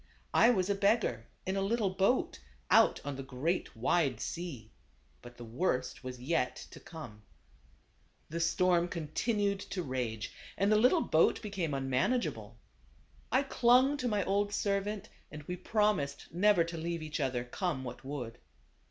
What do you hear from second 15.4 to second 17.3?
we promised never to leave each